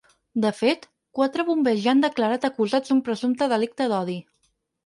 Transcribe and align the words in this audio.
De 0.45 0.51
fet, 0.59 0.87
quatre 1.19 1.45
bombers 1.51 1.83
ja 1.85 1.91
han 1.93 2.01
declarat 2.05 2.49
acusats 2.51 2.93
d’un 2.93 3.05
presumpte 3.11 3.51
delicte 3.55 3.93
d’odi. 3.93 4.19